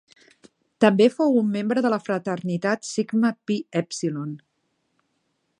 [0.85, 4.37] També fou un membre de la fraternitat Sigma Pi Èpsilon.